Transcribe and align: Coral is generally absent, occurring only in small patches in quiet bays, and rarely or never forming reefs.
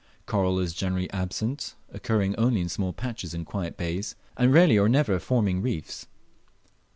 Coral 0.25 0.57
is 0.57 0.73
generally 0.73 1.11
absent, 1.11 1.75
occurring 1.91 2.35
only 2.35 2.59
in 2.59 2.69
small 2.69 2.91
patches 2.91 3.35
in 3.35 3.45
quiet 3.45 3.77
bays, 3.77 4.15
and 4.35 4.51
rarely 4.51 4.75
or 4.79 4.89
never 4.89 5.19
forming 5.19 5.61
reefs. 5.61 6.07